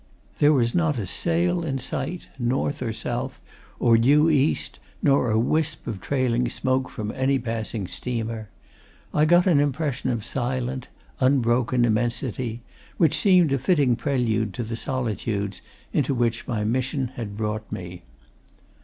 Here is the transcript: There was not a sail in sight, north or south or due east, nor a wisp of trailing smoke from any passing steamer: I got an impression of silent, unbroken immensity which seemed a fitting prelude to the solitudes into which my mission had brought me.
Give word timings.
There 0.39 0.51
was 0.51 0.73
not 0.73 0.97
a 0.97 1.05
sail 1.05 1.63
in 1.63 1.77
sight, 1.77 2.29
north 2.39 2.81
or 2.81 2.91
south 2.91 3.39
or 3.77 3.99
due 3.99 4.31
east, 4.31 4.79
nor 5.03 5.29
a 5.29 5.37
wisp 5.37 5.85
of 5.85 6.01
trailing 6.01 6.49
smoke 6.49 6.89
from 6.89 7.11
any 7.11 7.37
passing 7.37 7.85
steamer: 7.85 8.49
I 9.13 9.25
got 9.25 9.45
an 9.45 9.59
impression 9.59 10.09
of 10.09 10.25
silent, 10.25 10.87
unbroken 11.19 11.85
immensity 11.85 12.63
which 12.97 13.15
seemed 13.15 13.53
a 13.53 13.59
fitting 13.59 13.95
prelude 13.95 14.55
to 14.55 14.63
the 14.63 14.75
solitudes 14.75 15.61
into 15.93 16.15
which 16.15 16.47
my 16.47 16.63
mission 16.63 17.09
had 17.09 17.37
brought 17.37 17.71
me. 17.71 18.01